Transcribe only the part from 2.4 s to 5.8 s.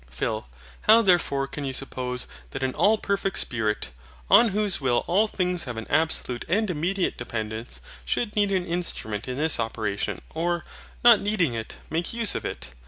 that an All perfect Spirit, on whose Will all things have